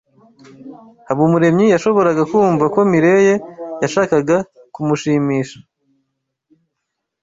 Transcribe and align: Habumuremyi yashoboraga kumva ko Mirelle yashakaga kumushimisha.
Habumuremyi 1.07 1.65
yashoboraga 1.73 2.21
kumva 2.31 2.65
ko 2.73 2.79
Mirelle 2.91 3.35
yashakaga 3.83 4.37
kumushimisha. 4.73 5.57